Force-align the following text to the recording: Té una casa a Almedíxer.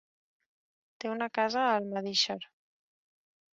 Té 1.03 1.11
una 1.17 1.27
casa 1.37 1.67
a 1.67 1.77
Almedíxer. 1.83 2.41